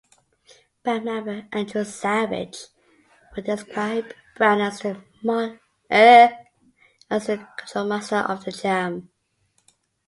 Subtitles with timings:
[0.81, 2.69] Band member Andrew Savage
[3.35, 4.97] would describe Brown as "the
[7.55, 9.11] control master of the jam".